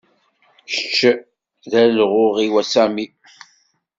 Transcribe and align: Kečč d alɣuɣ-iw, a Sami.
Kečč 0.73 0.97
d 1.71 1.73
alɣuɣ-iw, 1.83 2.53
a 2.61 2.63
Sami. 2.71 3.05